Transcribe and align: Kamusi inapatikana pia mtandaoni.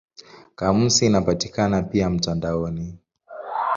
Kamusi 0.55 1.05
inapatikana 1.05 1.81
pia 1.83 2.09
mtandaoni. 2.09 2.97